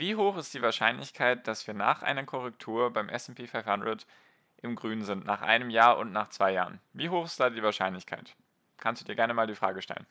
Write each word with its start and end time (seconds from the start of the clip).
Wie 0.00 0.16
hoch 0.16 0.38
ist 0.38 0.54
die 0.54 0.62
Wahrscheinlichkeit, 0.62 1.46
dass 1.46 1.66
wir 1.66 1.74
nach 1.74 2.02
einer 2.02 2.24
Korrektur 2.24 2.90
beim 2.90 3.10
SP 3.12 3.44
500 3.44 4.06
im 4.62 4.74
Grün 4.74 5.02
sind, 5.02 5.26
nach 5.26 5.42
einem 5.42 5.68
Jahr 5.68 5.98
und 5.98 6.10
nach 6.10 6.30
zwei 6.30 6.52
Jahren? 6.52 6.80
Wie 6.94 7.10
hoch 7.10 7.26
ist 7.26 7.38
da 7.38 7.50
die 7.50 7.62
Wahrscheinlichkeit? 7.62 8.34
Kannst 8.78 9.02
du 9.02 9.06
dir 9.06 9.14
gerne 9.14 9.34
mal 9.34 9.46
die 9.46 9.54
Frage 9.54 9.82
stellen. 9.82 10.06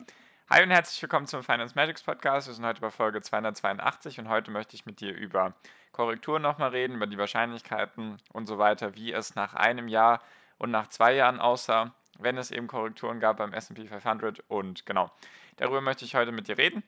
Hi 0.48 0.62
und 0.62 0.70
herzlich 0.70 1.02
willkommen 1.02 1.26
zum 1.26 1.42
Finance 1.42 1.74
Magics 1.74 2.04
Podcast. 2.04 2.46
Wir 2.46 2.54
sind 2.54 2.64
heute 2.64 2.80
bei 2.80 2.92
Folge 2.92 3.20
282 3.20 4.20
und 4.20 4.28
heute 4.28 4.52
möchte 4.52 4.76
ich 4.76 4.86
mit 4.86 5.00
dir 5.00 5.12
über 5.12 5.54
Korrekturen 5.90 6.40
nochmal 6.42 6.70
reden, 6.70 6.94
über 6.94 7.08
die 7.08 7.18
Wahrscheinlichkeiten 7.18 8.18
und 8.32 8.46
so 8.46 8.58
weiter, 8.58 8.94
wie 8.94 9.12
es 9.12 9.34
nach 9.34 9.54
einem 9.54 9.88
Jahr 9.88 10.22
und 10.58 10.70
nach 10.70 10.86
zwei 10.86 11.14
Jahren 11.14 11.40
aussah, 11.40 11.92
wenn 12.16 12.38
es 12.38 12.52
eben 12.52 12.68
Korrekturen 12.68 13.18
gab 13.18 13.38
beim 13.38 13.52
SP 13.58 13.90
500 13.90 14.38
und 14.46 14.86
genau, 14.86 15.10
darüber 15.56 15.80
möchte 15.80 16.04
ich 16.04 16.14
heute 16.14 16.30
mit 16.30 16.46
dir 16.46 16.58
reden. 16.58 16.84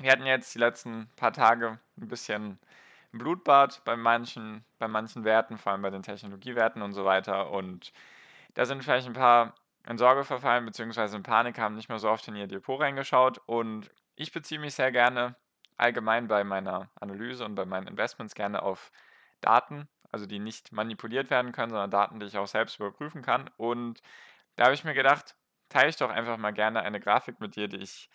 Wir 0.00 0.12
hatten 0.12 0.24
jetzt 0.24 0.54
die 0.54 0.58
letzten 0.58 1.10
paar 1.16 1.32
Tage 1.32 1.78
ein 1.98 2.08
bisschen 2.08 2.58
Blutbad 3.12 3.84
bei 3.84 3.96
manchen, 3.96 4.64
bei 4.78 4.88
manchen 4.88 5.24
Werten, 5.24 5.58
vor 5.58 5.72
allem 5.72 5.82
bei 5.82 5.90
den 5.90 6.02
Technologiewerten 6.02 6.80
und 6.80 6.94
so 6.94 7.04
weiter. 7.04 7.50
Und 7.50 7.92
da 8.54 8.64
sind 8.64 8.82
vielleicht 8.82 9.06
ein 9.06 9.12
paar 9.12 9.54
in 9.86 9.98
Sorge 9.98 10.24
verfallen, 10.24 10.64
beziehungsweise 10.64 11.16
in 11.16 11.22
Panik, 11.22 11.58
haben 11.58 11.76
nicht 11.76 11.90
mehr 11.90 11.98
so 11.98 12.08
oft 12.08 12.26
in 12.28 12.36
ihr 12.36 12.46
Depot 12.46 12.80
reingeschaut. 12.80 13.42
Und 13.44 13.90
ich 14.16 14.32
beziehe 14.32 14.58
mich 14.58 14.74
sehr 14.74 14.90
gerne 14.90 15.34
allgemein 15.76 16.28
bei 16.28 16.44
meiner 16.44 16.88
Analyse 16.98 17.44
und 17.44 17.54
bei 17.54 17.66
meinen 17.66 17.86
Investments 17.86 18.34
gerne 18.34 18.62
auf 18.62 18.92
Daten, 19.42 19.86
also 20.10 20.24
die 20.24 20.38
nicht 20.38 20.72
manipuliert 20.72 21.28
werden 21.28 21.52
können, 21.52 21.70
sondern 21.70 21.90
Daten, 21.90 22.20
die 22.20 22.26
ich 22.26 22.38
auch 22.38 22.46
selbst 22.46 22.76
überprüfen 22.80 23.20
kann. 23.20 23.50
Und 23.58 24.00
da 24.56 24.64
habe 24.64 24.74
ich 24.74 24.84
mir 24.84 24.94
gedacht, 24.94 25.36
teile 25.68 25.90
ich 25.90 25.96
doch 25.96 26.10
einfach 26.10 26.38
mal 26.38 26.52
gerne 26.52 26.80
eine 26.80 27.00
Grafik 27.00 27.38
mit 27.40 27.54
dir, 27.54 27.68
die 27.68 27.78
ich 27.78 28.08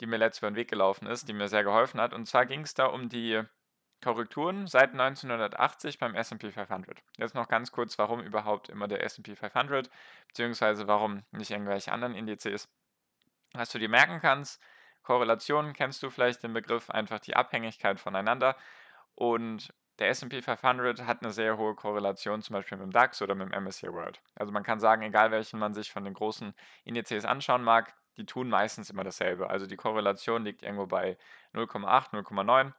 die 0.00 0.06
mir 0.06 0.16
letztes 0.16 0.40
über 0.40 0.50
den 0.50 0.56
Weg 0.56 0.68
gelaufen 0.68 1.06
ist, 1.06 1.28
die 1.28 1.32
mir 1.32 1.48
sehr 1.48 1.64
geholfen 1.64 2.00
hat. 2.00 2.12
Und 2.12 2.26
zwar 2.26 2.46
ging 2.46 2.62
es 2.62 2.74
da 2.74 2.86
um 2.86 3.08
die 3.08 3.42
Korrekturen 4.02 4.66
seit 4.66 4.90
1980 4.90 5.98
beim 5.98 6.14
SP 6.18 6.50
500. 6.50 7.02
Jetzt 7.16 7.34
noch 7.34 7.48
ganz 7.48 7.70
kurz, 7.70 7.96
warum 7.98 8.20
überhaupt 8.20 8.68
immer 8.68 8.88
der 8.88 9.04
SP 9.06 9.36
500, 9.36 9.88
beziehungsweise 10.26 10.88
warum 10.88 11.22
nicht 11.30 11.50
irgendwelche 11.50 11.92
anderen 11.92 12.14
Indizes. 12.14 12.68
Was 13.52 13.70
du 13.70 13.78
dir 13.78 13.88
merken 13.88 14.20
kannst, 14.20 14.60
Korrelationen 15.02 15.72
kennst 15.72 16.02
du 16.02 16.10
vielleicht 16.10 16.42
den 16.42 16.52
Begriff, 16.52 16.90
einfach 16.90 17.20
die 17.20 17.36
Abhängigkeit 17.36 18.00
voneinander. 18.00 18.56
Und 19.14 19.72
der 19.98 20.08
SP 20.10 20.42
500 20.42 21.06
hat 21.06 21.22
eine 21.22 21.32
sehr 21.32 21.58
hohe 21.58 21.74
Korrelation 21.74 22.42
zum 22.42 22.54
Beispiel 22.54 22.78
mit 22.78 22.86
dem 22.86 22.92
DAX 22.92 23.20
oder 23.22 23.34
mit 23.34 23.52
dem 23.52 23.64
MSCI 23.64 23.92
World. 23.92 24.20
Also 24.34 24.52
man 24.52 24.62
kann 24.62 24.80
sagen, 24.80 25.02
egal 25.02 25.30
welchen 25.30 25.58
man 25.58 25.74
sich 25.74 25.92
von 25.92 26.04
den 26.04 26.14
großen 26.14 26.54
Indizes 26.84 27.24
anschauen 27.24 27.62
mag, 27.62 27.94
die 28.16 28.26
tun 28.26 28.48
meistens 28.48 28.90
immer 28.90 29.04
dasselbe. 29.04 29.50
Also 29.50 29.66
die 29.66 29.76
Korrelation 29.76 30.44
liegt 30.44 30.62
irgendwo 30.62 30.86
bei 30.86 31.16
0,8, 31.54 32.12
0,9. 32.12 32.72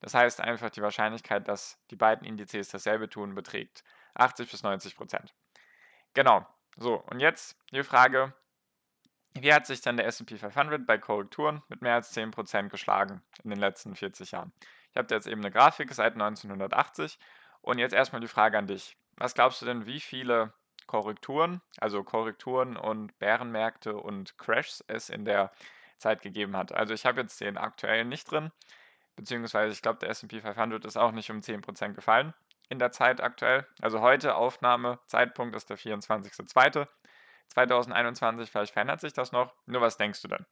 Das 0.00 0.14
heißt 0.14 0.40
einfach, 0.40 0.70
die 0.70 0.82
Wahrscheinlichkeit, 0.82 1.48
dass 1.48 1.78
die 1.90 1.96
beiden 1.96 2.26
Indizes 2.26 2.68
dasselbe 2.68 3.08
tun, 3.08 3.34
beträgt 3.34 3.82
80 4.14 4.50
bis 4.50 4.62
90 4.62 4.96
Prozent. 4.96 5.34
Genau. 6.14 6.46
So, 6.76 6.96
und 7.10 7.20
jetzt 7.20 7.58
die 7.72 7.82
Frage, 7.82 8.34
wie 9.34 9.52
hat 9.52 9.66
sich 9.66 9.80
dann 9.80 9.96
der 9.96 10.06
SP 10.08 10.36
500 10.36 10.86
bei 10.86 10.98
Korrekturen 10.98 11.62
mit 11.68 11.82
mehr 11.82 11.94
als 11.94 12.12
10 12.12 12.30
Prozent 12.30 12.70
geschlagen 12.70 13.22
in 13.44 13.50
den 13.50 13.58
letzten 13.58 13.94
40 13.94 14.30
Jahren? 14.32 14.52
Ich 14.90 14.96
habe 14.96 15.14
jetzt 15.14 15.26
eben 15.26 15.40
eine 15.40 15.50
Grafik 15.50 15.92
seit 15.92 16.14
1980 16.14 17.18
und 17.60 17.78
jetzt 17.78 17.92
erstmal 17.92 18.20
die 18.20 18.28
Frage 18.28 18.56
an 18.56 18.66
dich. 18.66 18.96
Was 19.16 19.34
glaubst 19.34 19.60
du 19.60 19.66
denn, 19.66 19.86
wie 19.86 20.00
viele 20.00 20.52
Korrekturen, 20.86 21.60
also 21.78 22.04
Korrekturen 22.04 22.76
und 22.76 23.18
Bärenmärkte 23.18 23.96
und 23.96 24.38
Crashs 24.38 24.84
es 24.86 25.10
in 25.10 25.24
der 25.24 25.50
Zeit 25.98 26.22
gegeben 26.22 26.56
hat. 26.56 26.72
Also 26.72 26.94
ich 26.94 27.04
habe 27.06 27.20
jetzt 27.20 27.40
den 27.40 27.56
aktuellen 27.56 28.08
nicht 28.08 28.30
drin, 28.30 28.52
beziehungsweise 29.16 29.72
ich 29.72 29.82
glaube, 29.82 29.98
der 29.98 30.10
SP 30.10 30.38
500 30.40 30.84
ist 30.84 30.96
auch 30.96 31.10
nicht 31.12 31.30
um 31.30 31.38
10% 31.38 31.94
gefallen 31.94 32.34
in 32.68 32.78
der 32.78 32.92
Zeit 32.92 33.20
aktuell. 33.20 33.66
Also 33.80 34.00
heute 34.00 34.36
Aufnahmezeitpunkt 34.36 35.56
ist 35.56 35.70
der 35.70 35.78
24.02.2021, 35.78 38.46
vielleicht 38.46 38.72
verändert 38.72 39.00
sich 39.00 39.12
das 39.12 39.32
noch. 39.32 39.52
Nur 39.66 39.80
was 39.80 39.96
denkst 39.96 40.22
du 40.22 40.28
denn? 40.28 40.46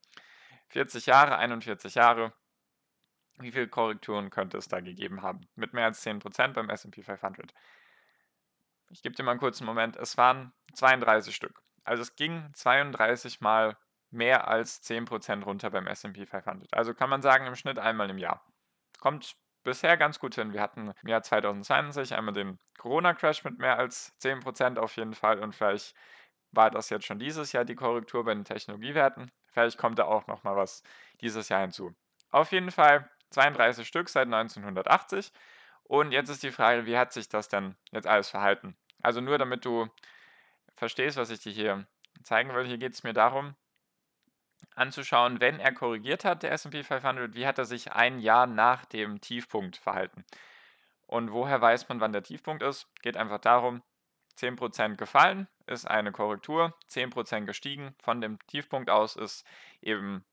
40 0.69 1.06
Jahre, 1.06 1.39
41 1.39 1.94
Jahre, 1.94 2.33
wie 3.39 3.53
viele 3.53 3.69
Korrekturen 3.69 4.31
könnte 4.31 4.59
es 4.59 4.67
da 4.69 4.81
gegeben 4.81 5.23
haben? 5.23 5.49
Mit 5.56 5.73
mehr 5.73 5.87
als 5.87 6.05
10% 6.05 6.53
beim 6.53 6.69
SP 6.71 7.03
500. 7.03 7.55
Ich 8.94 9.03
gebe 9.03 9.16
dir 9.16 9.25
mal 9.25 9.32
einen 9.32 9.41
kurzen 9.41 9.66
Moment. 9.66 9.97
Es 9.97 10.16
waren 10.16 10.53
32 10.75 11.34
Stück. 11.34 11.60
Also 11.82 12.03
es 12.03 12.15
ging 12.15 12.49
32 12.55 13.41
mal 13.41 13.77
mehr 14.12 14.47
als 14.47 14.82
10% 14.84 15.43
runter 15.43 15.71
beim 15.71 15.88
SP 15.91 16.22
500. 16.27 16.72
Also 16.72 16.94
kann 16.94 17.10
man 17.10 17.21
sagen, 17.21 17.47
im 17.47 17.56
Schnitt 17.56 17.81
einmal 17.81 18.09
im 18.09 18.19
Jahr. 18.19 18.47
Kommt 19.00 19.34
bisher 19.65 19.97
ganz 19.97 20.21
gut 20.21 20.37
hin. 20.37 20.53
Wir 20.53 20.60
hatten 20.60 20.94
im 21.03 21.09
Jahr 21.09 21.22
2020 21.22 22.15
einmal 22.15 22.34
den 22.34 22.60
Corona-Crash 22.78 23.43
mit 23.43 23.59
mehr 23.59 23.81
als 23.81 24.12
10% 24.21 24.78
auf 24.78 24.97
jeden 24.97 25.15
Fall 25.15 25.41
und 25.41 25.56
vielleicht 25.56 25.97
war 26.53 26.71
das 26.71 26.88
jetzt 26.88 27.05
schon 27.05 27.19
dieses 27.19 27.50
Jahr 27.50 27.65
die 27.65 27.75
Korrektur 27.75 28.25
bei 28.25 28.32
den 28.32 28.44
Technologiewerten. 28.44 29.32
Vielleicht 29.49 29.76
kommt 29.76 29.99
da 29.99 30.05
auch 30.05 30.28
noch 30.28 30.44
mal 30.44 30.55
was 30.55 30.84
dieses 31.21 31.49
Jahr 31.49 31.62
hinzu. 31.62 31.93
Auf 32.31 32.53
jeden 32.53 32.71
Fall 32.71 33.11
32 33.31 33.88
Stück 33.88 34.09
seit 34.09 34.26
1980 34.26 35.32
und 35.82 36.12
jetzt 36.12 36.28
ist 36.28 36.44
die 36.44 36.53
Frage, 36.53 36.87
wie 36.87 36.97
hat 36.97 37.12
sich 37.12 37.28
das 37.28 37.49
denn 37.49 37.75
jetzt 37.91 38.06
alles 38.06 38.31
verhalten? 38.31 38.76
Also 39.05 39.21
nur 39.21 39.39
damit 39.39 39.65
du 39.65 39.89
verstehst, 40.77 41.17
was 41.17 41.31
ich 41.31 41.41
dir 41.41 41.53
hier 41.53 41.87
zeigen 42.23 42.55
will. 42.55 42.67
Hier 42.67 42.79
geht 42.79 42.95
es 42.95 43.03
mir 43.05 43.13
darum, 43.13 43.55
anzuschauen, 44.75 45.41
wenn 45.41 45.61
er 45.61 45.73
korrigiert 45.73 46.25
hat, 46.25 46.43
der 46.43 46.53
SP 46.53 46.83
500, 46.83 47.35
wie 47.35 47.47
hat 47.47 47.59
er 47.59 47.65
sich 47.65 47.93
ein 47.93 48.19
Jahr 48.19 48.47
nach 48.47 48.85
dem 48.87 49.21
Tiefpunkt 49.21 49.77
verhalten? 49.77 50.25
Und 51.07 51.33
woher 51.33 51.61
weiß 51.61 51.89
man, 51.89 52.01
wann 52.01 52.13
der 52.13 52.23
Tiefpunkt 52.23 52.63
ist? 52.63 52.89
Geht 53.03 53.17
einfach 53.17 53.39
darum, 53.39 53.83
10% 54.39 54.97
gefallen 54.97 55.47
ist 55.67 55.87
eine 55.87 56.11
Korrektur, 56.11 56.75
10% 56.89 57.45
gestiegen 57.45 57.95
von 58.03 58.21
dem 58.21 58.39
Tiefpunkt 58.47 58.91
aus 58.91 59.17
ist 59.17 59.47
eben 59.81 60.25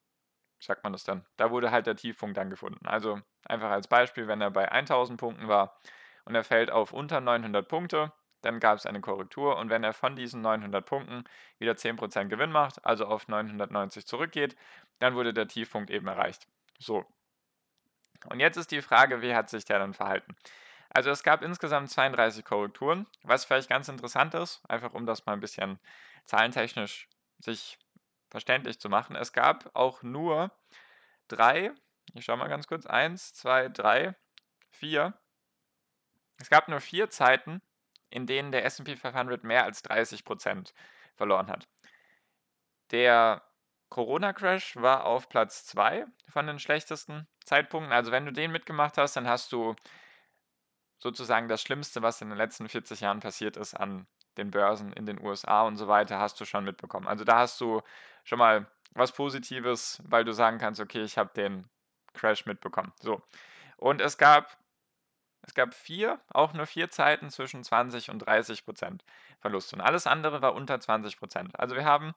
sagt 0.59 0.83
man 0.83 0.93
das 0.93 1.03
dann? 1.03 1.25
Da 1.37 1.51
wurde 1.51 1.71
halt 1.71 1.87
der 1.87 1.95
Tiefpunkt 1.95 2.37
dann 2.37 2.49
gefunden. 2.49 2.85
Also 2.85 3.19
einfach 3.45 3.69
als 3.69 3.87
Beispiel, 3.87 4.27
wenn 4.27 4.41
er 4.41 4.51
bei 4.51 4.71
1000 4.71 5.19
Punkten 5.19 5.47
war 5.47 5.79
und 6.25 6.35
er 6.35 6.43
fällt 6.43 6.71
auf 6.71 6.93
unter 6.93 7.19
900 7.19 7.67
Punkte, 7.67 8.13
dann 8.41 8.59
gab 8.59 8.77
es 8.77 8.85
eine 8.85 9.01
Korrektur 9.01 9.57
und 9.57 9.69
wenn 9.69 9.83
er 9.83 9.93
von 9.93 10.15
diesen 10.15 10.41
900 10.41 10.85
Punkten 10.85 11.23
wieder 11.59 11.73
10% 11.73 12.25
Gewinn 12.25 12.51
macht, 12.51 12.83
also 12.85 13.05
auf 13.05 13.27
990 13.27 14.05
zurückgeht, 14.05 14.55
dann 14.99 15.15
wurde 15.15 15.33
der 15.33 15.47
Tiefpunkt 15.47 15.89
eben 15.89 16.07
erreicht. 16.07 16.47
So. 16.79 17.05
Und 18.29 18.39
jetzt 18.39 18.57
ist 18.57 18.71
die 18.71 18.81
Frage, 18.81 19.21
wie 19.21 19.33
hat 19.33 19.49
sich 19.49 19.65
der 19.65 19.79
dann 19.79 19.93
verhalten? 19.93 20.35
Also 20.89 21.09
es 21.09 21.23
gab 21.23 21.41
insgesamt 21.41 21.89
32 21.89 22.43
Korrekturen, 22.43 23.07
was 23.23 23.45
vielleicht 23.45 23.69
ganz 23.69 23.87
interessant 23.87 24.33
ist, 24.33 24.61
einfach 24.69 24.93
um 24.93 25.05
das 25.05 25.25
mal 25.25 25.33
ein 25.33 25.39
bisschen 25.39 25.79
zahlentechnisch 26.25 27.07
sich 27.39 27.79
verständlich 28.29 28.79
zu 28.79 28.89
machen. 28.89 29.15
Es 29.15 29.33
gab 29.33 29.73
auch 29.73 30.03
nur 30.03 30.51
drei, 31.27 31.71
ich 32.13 32.25
schaue 32.25 32.37
mal 32.37 32.49
ganz 32.49 32.67
kurz, 32.67 32.85
eins, 32.85 33.33
zwei, 33.33 33.69
drei, 33.69 34.15
vier. 34.69 35.13
Es 36.37 36.49
gab 36.49 36.67
nur 36.67 36.81
vier 36.81 37.09
Zeiten, 37.09 37.61
in 38.11 38.27
denen 38.27 38.51
der 38.51 38.65
SP 38.67 38.95
500 38.95 39.43
mehr 39.43 39.63
als 39.63 39.83
30% 39.83 40.73
verloren 41.15 41.47
hat. 41.47 41.67
Der 42.91 43.41
Corona-Crash 43.89 44.77
war 44.77 45.05
auf 45.05 45.27
Platz 45.27 45.65
2 45.65 46.05
von 46.29 46.47
den 46.47 46.59
schlechtesten 46.59 47.27
Zeitpunkten. 47.43 47.91
Also 47.91 48.11
wenn 48.11 48.25
du 48.25 48.31
den 48.31 48.51
mitgemacht 48.51 48.97
hast, 48.97 49.15
dann 49.15 49.27
hast 49.27 49.51
du 49.51 49.75
sozusagen 50.99 51.47
das 51.47 51.61
Schlimmste, 51.61 52.01
was 52.01 52.21
in 52.21 52.29
den 52.29 52.37
letzten 52.37 52.69
40 52.69 53.01
Jahren 53.01 53.19
passiert 53.19 53.57
ist 53.57 53.73
an 53.73 54.07
den 54.37 54.51
Börsen 54.51 54.93
in 54.93 55.05
den 55.05 55.19
USA 55.21 55.63
und 55.63 55.75
so 55.75 55.87
weiter, 55.87 56.19
hast 56.19 56.39
du 56.39 56.45
schon 56.45 56.63
mitbekommen. 56.63 57.07
Also 57.07 57.23
da 57.25 57.39
hast 57.39 57.59
du 57.59 57.81
schon 58.23 58.39
mal 58.39 58.67
was 58.93 59.11
Positives, 59.11 60.01
weil 60.05 60.23
du 60.23 60.31
sagen 60.31 60.57
kannst, 60.57 60.79
okay, 60.79 61.01
ich 61.01 61.17
habe 61.17 61.31
den 61.33 61.69
Crash 62.13 62.45
mitbekommen. 62.45 62.93
So. 63.01 63.21
Und 63.77 64.01
es 64.01 64.17
gab, 64.17 64.57
es 65.41 65.53
gab 65.53 65.73
vier, 65.73 66.19
auch 66.29 66.53
nur 66.53 66.65
vier 66.65 66.89
Zeiten 66.89 67.29
zwischen 67.29 67.63
20 67.63 68.09
und 68.09 68.19
30 68.19 68.63
Prozent 68.63 69.03
Verlust. 69.39 69.73
Und 69.73 69.81
alles 69.81 70.07
andere 70.07 70.41
war 70.41 70.53
unter 70.53 70.79
20 70.79 71.17
Prozent. 71.17 71.59
Also 71.59 71.75
wir 71.75 71.85
haben 71.85 72.13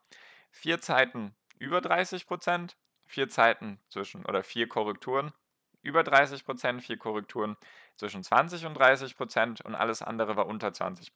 vier 0.50 0.80
Zeiten 0.80 1.34
über 1.58 1.80
30 1.80 2.26
Prozent, 2.26 2.76
vier 3.06 3.28
Zeiten 3.28 3.80
zwischen 3.88 4.24
oder 4.26 4.42
vier 4.42 4.68
Korrekturen 4.68 5.32
über 5.84 6.00
30%, 6.00 6.80
vier 6.80 6.96
Korrekturen 6.96 7.56
zwischen 7.96 8.24
20 8.24 8.64
und 8.66 8.76
30% 8.76 9.62
und 9.62 9.74
alles 9.74 10.02
andere 10.02 10.34
war 10.36 10.46
unter 10.46 10.68
20%. 10.68 11.10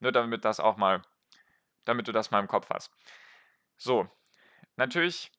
Nur 0.00 0.10
damit 0.10 0.44
das 0.44 0.58
auch 0.58 0.76
mal, 0.76 1.02
damit 1.84 2.08
du 2.08 2.12
das 2.12 2.30
mal 2.30 2.40
im 2.40 2.48
Kopf 2.48 2.70
hast. 2.70 2.90
So, 3.76 4.08
natürlich 4.76 5.30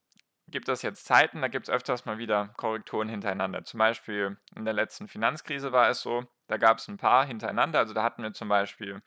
gibt 0.52 0.70
es 0.70 0.82
jetzt 0.82 1.06
Zeiten, 1.06 1.42
da 1.42 1.48
gibt 1.48 1.68
es 1.68 1.74
öfters 1.74 2.06
mal 2.06 2.18
wieder 2.18 2.50
Korrekturen 2.58 3.10
hintereinander. 3.10 3.64
Zum 3.64 3.78
Beispiel 3.78 4.38
in 4.56 4.66
der 4.66 4.74
letzten 4.74 5.08
Finanzkrise 5.08 5.72
war 5.72 5.90
es 5.90 6.02
so, 6.02 6.26
da 6.48 6.58
gab 6.58 6.78
es 6.78 6.88
ein 6.88 6.98
paar 6.98 7.26
hintereinander. 7.26 7.80
Also 7.80 7.94
da 7.94 8.04
hatten 8.04 8.24
wir 8.24 8.34
zum 8.34 8.50
Beispiel 8.50 9.02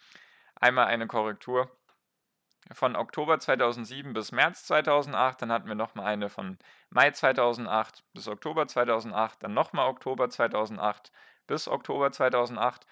einmal 0.56 0.86
eine 0.86 1.06
Korrektur 1.06 1.70
von 2.72 2.96
Oktober 2.96 3.38
2007 3.38 4.14
bis 4.14 4.32
März 4.32 4.64
2008, 4.64 5.42
dann 5.42 5.52
hatten 5.52 5.68
wir 5.68 5.74
nochmal 5.74 6.06
eine 6.06 6.30
von 6.30 6.58
Mai 6.88 7.10
2008 7.10 8.02
bis 8.14 8.26
Oktober 8.26 8.66
2008, 8.66 9.42
dann 9.42 9.52
nochmal 9.52 9.88
Oktober 9.88 10.30
2008 10.30 11.12
bis 11.46 11.68
Oktober 11.68 12.10
2008. 12.10 12.86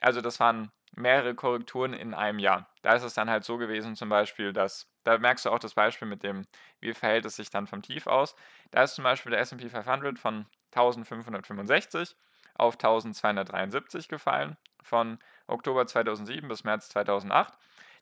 Also 0.00 0.20
das 0.20 0.40
waren 0.40 0.70
mehrere 0.96 1.34
Korrekturen 1.34 1.92
in 1.92 2.14
einem 2.14 2.38
Jahr. 2.38 2.68
Da 2.82 2.94
ist 2.94 3.02
es 3.02 3.14
dann 3.14 3.30
halt 3.30 3.44
so 3.44 3.56
gewesen 3.58 3.96
zum 3.96 4.08
Beispiel, 4.08 4.52
dass, 4.52 4.88
da 5.04 5.18
merkst 5.18 5.44
du 5.44 5.50
auch 5.50 5.58
das 5.58 5.74
Beispiel 5.74 6.08
mit 6.08 6.22
dem, 6.22 6.46
wie 6.80 6.94
verhält 6.94 7.24
es 7.24 7.36
sich 7.36 7.50
dann 7.50 7.66
vom 7.66 7.82
Tief 7.82 8.06
aus. 8.06 8.36
Da 8.70 8.82
ist 8.82 8.94
zum 8.94 9.04
Beispiel 9.04 9.30
der 9.30 9.40
S&P 9.40 9.68
500 9.68 10.18
von 10.18 10.46
1565 10.72 12.16
auf 12.54 12.74
1273 12.74 14.08
gefallen 14.08 14.56
von 14.82 15.18
Oktober 15.46 15.86
2007 15.86 16.48
bis 16.48 16.64
März 16.64 16.88
2008. 16.90 17.54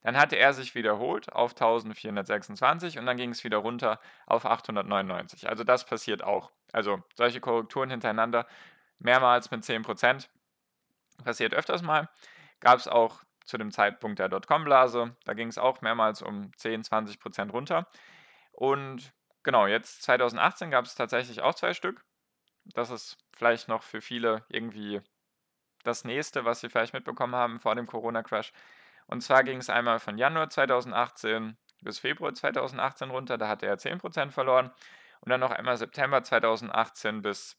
Dann 0.02 0.16
hatte 0.16 0.36
er 0.36 0.52
sich 0.52 0.74
wiederholt 0.74 1.32
auf 1.32 1.52
1426 1.52 2.98
und 2.98 3.06
dann 3.06 3.16
ging 3.16 3.30
es 3.30 3.44
wieder 3.44 3.58
runter 3.58 4.00
auf 4.26 4.44
899. 4.44 5.48
Also 5.48 5.62
das 5.64 5.86
passiert 5.86 6.24
auch. 6.24 6.50
Also 6.72 7.02
solche 7.14 7.40
Korrekturen 7.40 7.88
hintereinander, 7.88 8.46
mehrmals 8.98 9.50
mit 9.50 9.62
10%, 9.62 10.28
passiert 11.24 11.54
öfters 11.54 11.82
mal. 11.82 12.08
Gab 12.62 12.78
es 12.78 12.86
auch 12.86 13.22
zu 13.44 13.58
dem 13.58 13.72
Zeitpunkt 13.72 14.20
der 14.20 14.28
Dotcom-Blase. 14.28 15.16
Da 15.24 15.34
ging 15.34 15.48
es 15.48 15.58
auch 15.58 15.80
mehrmals 15.80 16.22
um 16.22 16.56
10, 16.56 16.84
20% 16.84 17.50
runter. 17.50 17.88
Und 18.52 19.12
genau, 19.42 19.66
jetzt 19.66 20.02
2018 20.02 20.70
gab 20.70 20.84
es 20.84 20.94
tatsächlich 20.94 21.42
auch 21.42 21.54
zwei 21.54 21.74
Stück. 21.74 22.04
Das 22.64 22.90
ist 22.90 23.18
vielleicht 23.36 23.68
noch 23.68 23.82
für 23.82 24.00
viele 24.00 24.44
irgendwie 24.48 25.00
das 25.82 26.04
nächste, 26.04 26.44
was 26.44 26.60
sie 26.60 26.68
vielleicht 26.68 26.94
mitbekommen 26.94 27.34
haben 27.34 27.58
vor 27.58 27.74
dem 27.74 27.88
Corona-Crash. 27.88 28.52
Und 29.06 29.22
zwar 29.22 29.42
ging 29.42 29.58
es 29.58 29.68
einmal 29.68 29.98
von 29.98 30.16
Januar 30.16 30.48
2018 30.48 31.56
bis 31.82 31.98
Februar 31.98 32.32
2018 32.32 33.10
runter, 33.10 33.38
da 33.38 33.48
hatte 33.48 33.66
er 33.66 33.76
10% 33.76 34.30
verloren. 34.30 34.70
Und 35.20 35.30
dann 35.30 35.40
noch 35.40 35.50
einmal 35.50 35.76
September 35.76 36.22
2018 36.22 37.22
bis 37.22 37.56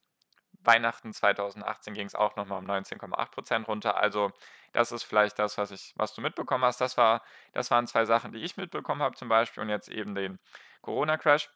Weihnachten 0.65 1.13
2018 1.13 1.94
ging 1.94 2.07
es 2.07 2.15
auch 2.15 2.36
nochmal 2.36 2.60
um 2.60 2.65
19,8% 2.65 3.65
runter. 3.65 3.98
Also 3.98 4.31
das 4.71 4.92
ist 4.92 5.04
vielleicht 5.04 5.39
das, 5.39 5.57
was, 5.57 5.71
ich, 5.71 5.94
was 5.95 6.13
du 6.13 6.21
mitbekommen 6.21 6.63
hast. 6.63 6.81
Das, 6.81 6.98
war, 6.98 7.21
das 7.51 7.71
waren 7.71 7.88
zwei 7.88 8.06
Sachen, 8.06 8.31
die 8.31 8.44
ich 8.44 8.57
mitbekommen 8.57 9.01
habe 9.01 9.15
zum 9.15 9.30
Beispiel 9.30 9.62
und 9.62 9.69
jetzt 9.69 9.89
eben 9.89 10.15
den 10.15 10.39
Corona-Crash. 10.81 11.50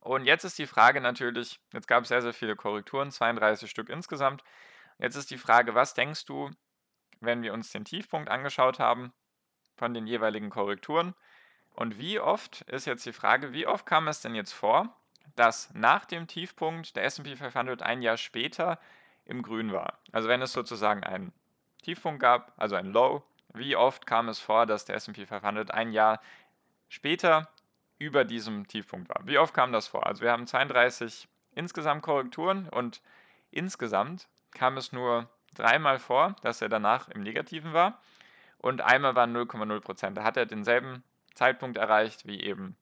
Und 0.00 0.24
jetzt 0.24 0.44
ist 0.44 0.58
die 0.58 0.66
Frage 0.66 1.00
natürlich, 1.00 1.60
jetzt 1.72 1.88
gab 1.88 2.02
es 2.02 2.08
sehr, 2.08 2.22
sehr 2.22 2.34
viele 2.34 2.56
Korrekturen, 2.56 3.10
32 3.10 3.70
Stück 3.70 3.88
insgesamt. 3.88 4.42
Jetzt 4.98 5.16
ist 5.16 5.30
die 5.30 5.38
Frage, 5.38 5.74
was 5.74 5.94
denkst 5.94 6.24
du, 6.24 6.50
wenn 7.20 7.42
wir 7.42 7.52
uns 7.52 7.70
den 7.70 7.84
Tiefpunkt 7.84 8.28
angeschaut 8.28 8.78
haben 8.78 9.12
von 9.76 9.94
den 9.94 10.06
jeweiligen 10.06 10.50
Korrekturen? 10.50 11.14
Und 11.70 11.98
wie 11.98 12.20
oft 12.20 12.62
ist 12.62 12.86
jetzt 12.86 13.04
die 13.06 13.12
Frage, 13.12 13.52
wie 13.52 13.66
oft 13.66 13.86
kam 13.86 14.08
es 14.08 14.20
denn 14.20 14.34
jetzt 14.34 14.52
vor, 14.52 14.96
dass 15.36 15.72
nach 15.74 16.04
dem 16.04 16.26
Tiefpunkt 16.26 16.96
der 16.96 17.04
SP 17.08 17.36
500 17.36 17.82
ein 17.82 18.02
Jahr 18.02 18.16
später 18.16 18.78
im 19.24 19.42
Grün 19.42 19.72
war? 19.72 19.98
Also 20.12 20.28
wenn 20.28 20.42
es 20.42 20.52
sozusagen 20.52 21.02
einen 21.02 21.32
Tiefpunkt 21.82 22.20
gab, 22.20 22.52
also 22.56 22.76
ein 22.76 22.92
Low, 22.92 23.22
wie 23.52 23.76
oft 23.76 24.06
kam 24.06 24.28
es 24.28 24.38
vor, 24.38 24.66
dass 24.66 24.84
der 24.84 24.96
SP 24.98 25.26
500 25.26 25.70
ein 25.70 25.92
Jahr 25.92 26.20
später 26.88 27.48
über 27.98 28.24
diesem 28.24 28.66
Tiefpunkt 28.66 29.08
war. 29.08 29.26
Wie 29.26 29.38
oft 29.38 29.54
kam 29.54 29.72
das 29.72 29.88
vor? 29.88 30.06
Also 30.06 30.22
wir 30.22 30.32
haben 30.32 30.46
32 30.46 31.28
insgesamt 31.54 32.02
Korrekturen 32.02 32.68
und 32.68 33.00
insgesamt 33.50 34.28
kam 34.52 34.76
es 34.76 34.92
nur 34.92 35.28
dreimal 35.54 35.98
vor, 35.98 36.34
dass 36.42 36.60
er 36.60 36.68
danach 36.68 37.08
im 37.08 37.22
Negativen 37.22 37.72
war 37.72 38.00
und 38.58 38.80
einmal 38.80 39.14
waren 39.14 39.36
0,0% 39.36 40.10
Da 40.10 40.24
hat 40.24 40.36
er 40.36 40.46
denselben 40.46 41.04
Zeitpunkt 41.34 41.76
erreicht 41.76 42.26
wie 42.26 42.40
eben 42.40 42.76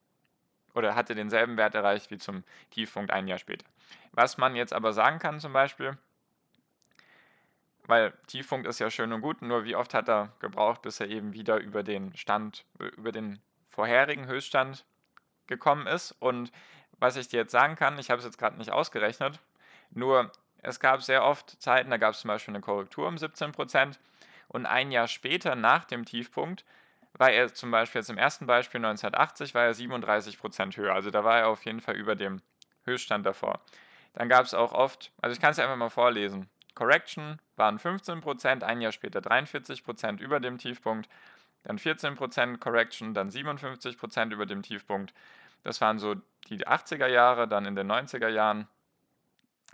oder 0.73 0.95
hatte 0.95 1.15
denselben 1.15 1.57
Wert 1.57 1.75
erreicht 1.75 2.11
wie 2.11 2.17
zum 2.17 2.43
Tiefpunkt 2.71 3.11
ein 3.11 3.27
Jahr 3.27 3.37
später. 3.37 3.65
Was 4.11 4.37
man 4.37 4.55
jetzt 4.55 4.73
aber 4.73 4.93
sagen 4.93 5.19
kann 5.19 5.39
zum 5.39 5.53
Beispiel, 5.53 5.97
weil 7.85 8.13
Tiefpunkt 8.27 8.67
ist 8.67 8.79
ja 8.79 8.89
schön 8.89 9.11
und 9.11 9.21
gut, 9.21 9.41
nur 9.41 9.65
wie 9.65 9.75
oft 9.75 9.93
hat 9.93 10.07
er 10.07 10.31
gebraucht, 10.39 10.81
bis 10.81 10.99
er 10.99 11.09
eben 11.09 11.33
wieder 11.33 11.57
über 11.57 11.83
den 11.83 12.15
Stand, 12.15 12.65
über 12.79 13.11
den 13.11 13.41
vorherigen 13.67 14.27
Höchststand 14.27 14.85
gekommen 15.47 15.87
ist. 15.87 16.11
Und 16.19 16.51
was 16.99 17.17
ich 17.17 17.27
dir 17.27 17.41
jetzt 17.41 17.51
sagen 17.51 17.75
kann, 17.75 17.99
ich 17.99 18.09
habe 18.09 18.19
es 18.19 18.25
jetzt 18.25 18.37
gerade 18.37 18.57
nicht 18.57 18.71
ausgerechnet, 18.71 19.39
nur 19.91 20.31
es 20.59 20.79
gab 20.79 21.03
sehr 21.03 21.25
oft 21.25 21.61
Zeiten, 21.61 21.89
da 21.89 21.97
gab 21.97 22.13
es 22.13 22.21
zum 22.21 22.29
Beispiel 22.29 22.53
eine 22.53 22.61
Korrektur 22.61 23.07
um 23.07 23.15
17% 23.15 23.97
und 24.47 24.65
ein 24.65 24.91
Jahr 24.91 25.07
später 25.07 25.55
nach 25.55 25.83
dem 25.83 26.05
Tiefpunkt 26.05 26.63
war 27.17 27.31
er 27.31 27.53
zum 27.53 27.71
Beispiel 27.71 27.99
jetzt 27.99 28.09
im 28.09 28.17
ersten 28.17 28.45
Beispiel 28.45 28.79
1980 28.79 29.53
war 29.53 29.65
er 29.65 29.73
37% 29.73 30.77
höher. 30.77 30.93
Also 30.93 31.11
da 31.11 31.23
war 31.23 31.39
er 31.39 31.47
auf 31.47 31.63
jeden 31.65 31.81
Fall 31.81 31.95
über 31.95 32.15
dem 32.15 32.41
Höchststand 32.85 33.25
davor. 33.25 33.61
Dann 34.13 34.29
gab 34.29 34.45
es 34.45 34.53
auch 34.53 34.73
oft, 34.73 35.11
also 35.21 35.33
ich 35.33 35.41
kann 35.41 35.51
es 35.51 35.59
einfach 35.59 35.75
mal 35.75 35.89
vorlesen. 35.89 36.49
Correction 36.75 37.39
waren 37.55 37.77
15%, 37.77 38.63
ein 38.63 38.81
Jahr 38.81 38.91
später 38.91 39.19
43% 39.19 40.19
über 40.19 40.39
dem 40.39 40.57
Tiefpunkt, 40.57 41.07
dann 41.63 41.77
14% 41.77 42.57
Correction, 42.57 43.13
dann 43.13 43.29
57% 43.29 44.31
über 44.31 44.45
dem 44.45 44.63
Tiefpunkt, 44.63 45.13
das 45.63 45.81
waren 45.81 45.99
so 45.99 46.15
die 46.49 46.67
80er 46.67 47.07
Jahre, 47.07 47.47
dann 47.47 47.65
in 47.65 47.75
den 47.75 47.91
90er 47.91 48.27
Jahren 48.27 48.67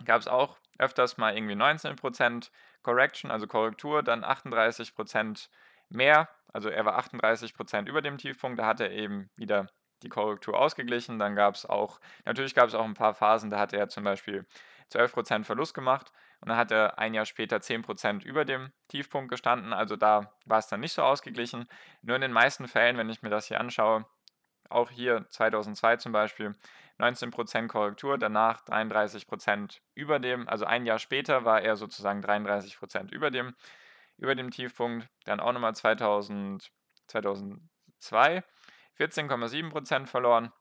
gab 0.04 0.20
es 0.20 0.28
auch 0.28 0.58
öfters 0.78 1.18
mal 1.18 1.34
irgendwie 1.34 1.54
19% 1.54 2.50
Correction, 2.82 3.30
also 3.30 3.46
Korrektur, 3.46 4.02
dann 4.02 4.24
38% 4.24 5.48
mehr, 5.90 6.28
also 6.52 6.68
er 6.68 6.84
war 6.84 6.98
38% 6.98 7.86
über 7.86 8.02
dem 8.02 8.18
Tiefpunkt, 8.18 8.58
da 8.58 8.66
hat 8.66 8.80
er 8.80 8.90
eben 8.90 9.30
wieder 9.36 9.68
die 10.02 10.08
Korrektur 10.08 10.58
ausgeglichen. 10.58 11.18
Dann 11.18 11.36
gab 11.36 11.54
es 11.54 11.66
auch, 11.66 12.00
natürlich 12.24 12.54
gab 12.54 12.68
es 12.68 12.74
auch 12.74 12.84
ein 12.84 12.94
paar 12.94 13.14
Phasen, 13.14 13.50
da 13.50 13.58
hat 13.58 13.72
er 13.72 13.88
zum 13.88 14.04
Beispiel 14.04 14.46
12% 14.92 15.44
Verlust 15.44 15.74
gemacht 15.74 16.10
und 16.40 16.48
dann 16.48 16.56
hat 16.56 16.72
er 16.72 16.98
ein 16.98 17.14
Jahr 17.14 17.26
später 17.26 17.58
10% 17.58 18.24
über 18.24 18.44
dem 18.44 18.72
Tiefpunkt 18.88 19.30
gestanden. 19.30 19.72
Also 19.72 19.96
da 19.96 20.32
war 20.46 20.58
es 20.58 20.66
dann 20.66 20.80
nicht 20.80 20.94
so 20.94 21.02
ausgeglichen. 21.02 21.68
Nur 22.02 22.16
in 22.16 22.22
den 22.22 22.32
meisten 22.32 22.66
Fällen, 22.66 22.96
wenn 22.96 23.10
ich 23.10 23.22
mir 23.22 23.30
das 23.30 23.46
hier 23.46 23.60
anschaue, 23.60 24.06
auch 24.68 24.90
hier 24.90 25.26
2002 25.30 25.96
zum 25.96 26.12
Beispiel 26.12 26.54
19% 26.98 27.68
Korrektur, 27.68 28.18
danach 28.18 28.64
33% 28.64 29.80
über 29.94 30.18
dem, 30.18 30.48
also 30.48 30.64
ein 30.64 30.86
Jahr 30.86 30.98
später 30.98 31.44
war 31.44 31.62
er 31.62 31.76
sozusagen 31.76 32.20
33% 32.20 33.10
über 33.12 33.30
dem, 33.30 33.54
über 34.20 34.34
dem 34.34 34.50
Tiefpunkt, 34.50 35.08
dann 35.24 35.40
auch 35.40 35.52
nochmal 35.52 35.74
2000, 35.74 36.70
2002 37.08 38.44
14,7% 38.98 40.06
verloren, 40.06 40.52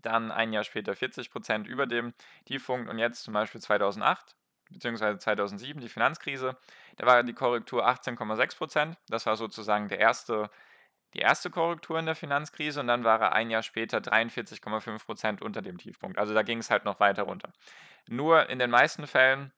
dann 0.00 0.32
ein 0.32 0.54
Jahr 0.54 0.64
später 0.64 0.92
40% 0.92 1.66
über 1.66 1.86
dem 1.86 2.14
Tiefpunkt 2.46 2.88
und 2.88 2.98
jetzt 2.98 3.24
zum 3.24 3.34
Beispiel 3.34 3.60
2008 3.60 4.34
bzw. 4.70 5.18
2007 5.18 5.80
die 5.82 5.90
Finanzkrise, 5.90 6.56
da 6.96 7.06
war 7.06 7.22
die 7.22 7.34
Korrektur 7.34 7.86
18,6%, 7.86 8.96
das 9.08 9.26
war 9.26 9.36
sozusagen 9.36 9.88
der 9.88 9.98
erste 9.98 10.50
die 11.14 11.18
erste 11.18 11.50
Korrektur 11.50 11.98
in 11.98 12.06
der 12.06 12.14
Finanzkrise 12.14 12.80
und 12.80 12.86
dann 12.86 13.04
war 13.04 13.20
er 13.20 13.32
ein 13.32 13.50
Jahr 13.50 13.62
später 13.62 13.98
43,5 13.98 15.04
Prozent 15.04 15.42
unter 15.42 15.60
dem 15.60 15.76
Tiefpunkt. 15.76 16.18
Also 16.18 16.32
da 16.32 16.42
ging 16.42 16.58
es 16.58 16.70
halt 16.70 16.86
noch 16.86 17.00
weiter 17.00 17.24
runter. 17.24 17.52
Nur 18.08 18.48
in 18.48 18.58
den 18.58 18.70
meisten 18.70 19.06
Fällen 19.06 19.52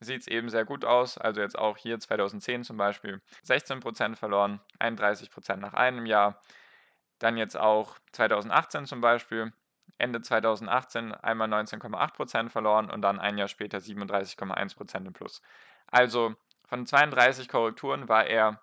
sieht 0.00 0.22
es 0.22 0.26
eben 0.26 0.48
sehr 0.48 0.64
gut 0.64 0.84
aus. 0.84 1.18
Also 1.18 1.40
jetzt 1.40 1.58
auch 1.58 1.76
hier 1.76 1.98
2010 1.98 2.64
zum 2.64 2.76
Beispiel 2.76 3.20
16 3.42 3.80
Prozent 3.80 4.18
verloren, 4.18 4.60
31 4.78 5.30
Prozent 5.30 5.62
nach 5.62 5.74
einem 5.74 6.06
Jahr. 6.06 6.40
Dann 7.18 7.36
jetzt 7.36 7.56
auch 7.56 7.98
2018 8.12 8.86
zum 8.86 9.00
Beispiel, 9.00 9.52
Ende 9.98 10.20
2018 10.20 11.14
einmal 11.14 11.48
19,8 11.48 12.12
Prozent 12.12 12.52
verloren 12.52 12.90
und 12.90 13.00
dann 13.00 13.18
ein 13.18 13.38
Jahr 13.38 13.48
später 13.48 13.78
37,1 13.78 14.76
Prozent 14.76 15.06
im 15.06 15.14
Plus. 15.14 15.40
Also 15.86 16.34
von 16.66 16.84
32 16.84 17.48
Korrekturen 17.48 18.08
war 18.08 18.26
er 18.26 18.60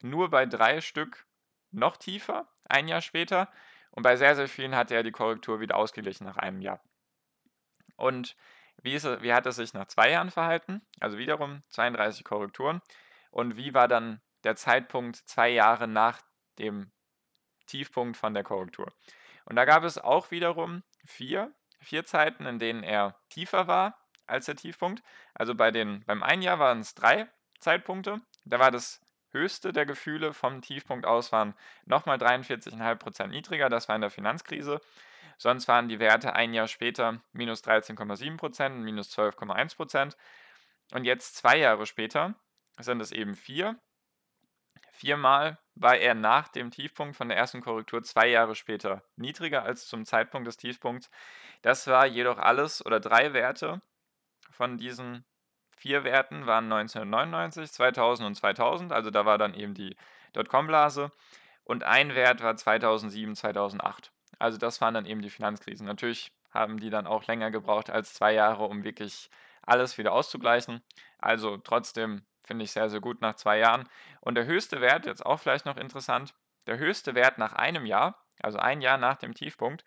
nur 0.00 0.30
bei 0.30 0.46
drei 0.46 0.80
Stück 0.80 1.26
noch 1.70 1.96
tiefer, 1.96 2.46
ein 2.64 2.88
Jahr 2.88 3.02
später. 3.02 3.50
Und 3.90 4.02
bei 4.02 4.16
sehr, 4.16 4.36
sehr 4.36 4.48
vielen 4.48 4.76
hat 4.76 4.90
er 4.90 5.02
die 5.02 5.10
Korrektur 5.10 5.60
wieder 5.60 5.76
ausgeglichen 5.76 6.24
nach 6.24 6.36
einem 6.36 6.60
Jahr. 6.60 6.80
Und 7.96 8.36
wie, 8.82 8.94
ist, 8.94 9.22
wie 9.22 9.32
hat 9.32 9.46
es 9.46 9.56
sich 9.56 9.74
nach 9.74 9.86
zwei 9.86 10.10
Jahren 10.10 10.30
verhalten? 10.30 10.82
Also 11.00 11.18
wiederum 11.18 11.62
32 11.70 12.24
Korrekturen. 12.24 12.80
Und 13.30 13.56
wie 13.56 13.74
war 13.74 13.88
dann 13.88 14.20
der 14.44 14.56
Zeitpunkt 14.56 15.16
zwei 15.16 15.48
Jahre 15.48 15.88
nach 15.88 16.20
dem 16.58 16.90
Tiefpunkt 17.66 18.16
von 18.16 18.34
der 18.34 18.44
Korrektur? 18.44 18.92
Und 19.44 19.56
da 19.56 19.64
gab 19.64 19.84
es 19.84 19.98
auch 19.98 20.30
wiederum 20.30 20.82
vier, 21.04 21.52
vier 21.80 22.04
Zeiten, 22.04 22.46
in 22.46 22.58
denen 22.58 22.82
er 22.82 23.18
tiefer 23.30 23.66
war 23.66 23.98
als 24.26 24.46
der 24.46 24.56
Tiefpunkt. 24.56 25.02
Also 25.34 25.54
bei 25.54 25.70
den, 25.70 26.04
beim 26.04 26.22
einen 26.22 26.42
Jahr 26.42 26.58
waren 26.58 26.80
es 26.80 26.94
drei 26.94 27.28
Zeitpunkte. 27.60 28.20
Da 28.44 28.58
war 28.58 28.70
das 28.70 29.00
höchste 29.30 29.72
der 29.72 29.86
Gefühle 29.86 30.32
vom 30.32 30.62
Tiefpunkt 30.62 31.06
aus 31.06 31.32
waren 31.32 31.54
nochmal 31.84 32.18
43,5% 32.18 33.28
niedriger. 33.28 33.68
Das 33.68 33.88
war 33.88 33.94
in 33.94 34.00
der 34.00 34.10
Finanzkrise. 34.10 34.80
Sonst 35.38 35.68
waren 35.68 35.88
die 35.88 36.00
Werte 36.00 36.34
ein 36.34 36.52
Jahr 36.52 36.68
später 36.68 37.22
minus 37.32 37.62
13,7%, 37.62 38.68
minus 38.70 39.16
12,1%. 39.16 40.16
Und 40.92 41.04
jetzt 41.04 41.36
zwei 41.36 41.56
Jahre 41.56 41.86
später 41.86 42.34
sind 42.78 43.00
es 43.00 43.12
eben 43.12 43.34
vier. 43.34 43.80
Viermal 44.90 45.58
war 45.76 45.96
er 45.96 46.14
nach 46.14 46.48
dem 46.48 46.72
Tiefpunkt 46.72 47.16
von 47.16 47.28
der 47.28 47.38
ersten 47.38 47.60
Korrektur 47.60 48.02
zwei 48.02 48.26
Jahre 48.26 48.56
später 48.56 49.04
niedriger 49.16 49.62
als 49.62 49.86
zum 49.86 50.04
Zeitpunkt 50.04 50.48
des 50.48 50.56
Tiefpunkts. 50.56 51.08
Das 51.62 51.86
war 51.86 52.04
jedoch 52.06 52.38
alles 52.38 52.84
oder 52.84 52.98
drei 52.98 53.32
Werte 53.32 53.80
von 54.50 54.76
diesen 54.76 55.24
vier 55.76 56.02
Werten 56.02 56.46
waren 56.46 56.64
1999, 56.64 57.70
2000 57.70 58.26
und 58.26 58.34
2000. 58.34 58.92
Also 58.92 59.10
da 59.10 59.24
war 59.24 59.38
dann 59.38 59.54
eben 59.54 59.74
die 59.74 59.96
Dotcom-Blase. 60.32 61.12
Und 61.62 61.84
ein 61.84 62.14
Wert 62.14 62.42
war 62.42 62.56
2007, 62.56 63.36
2008. 63.36 64.12
Also 64.38 64.58
das 64.58 64.80
waren 64.80 64.94
dann 64.94 65.06
eben 65.06 65.22
die 65.22 65.30
Finanzkrisen. 65.30 65.86
Natürlich 65.86 66.32
haben 66.50 66.78
die 66.78 66.90
dann 66.90 67.06
auch 67.06 67.26
länger 67.26 67.50
gebraucht 67.50 67.90
als 67.90 68.14
zwei 68.14 68.32
Jahre, 68.32 68.64
um 68.64 68.84
wirklich 68.84 69.30
alles 69.62 69.98
wieder 69.98 70.12
auszugleichen. 70.12 70.82
Also 71.18 71.58
trotzdem 71.58 72.22
finde 72.42 72.64
ich 72.64 72.72
sehr, 72.72 72.88
sehr 72.88 73.00
gut 73.00 73.20
nach 73.20 73.34
zwei 73.34 73.58
Jahren. 73.58 73.88
Und 74.20 74.34
der 74.34 74.46
höchste 74.46 74.80
Wert, 74.80 75.06
jetzt 75.06 75.24
auch 75.24 75.38
vielleicht 75.38 75.66
noch 75.66 75.76
interessant, 75.76 76.34
der 76.66 76.78
höchste 76.78 77.14
Wert 77.14 77.38
nach 77.38 77.52
einem 77.52 77.86
Jahr, 77.86 78.22
also 78.40 78.58
ein 78.58 78.80
Jahr 78.80 78.98
nach 78.98 79.16
dem 79.16 79.34
Tiefpunkt, 79.34 79.84